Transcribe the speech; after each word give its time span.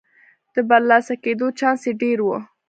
د 0.53 0.55
برلاسه 0.69 1.13
کېدو 1.23 1.47
چانس 1.59 1.81
یې 1.87 1.93
ډېر 2.01 2.17
و. 2.23 2.27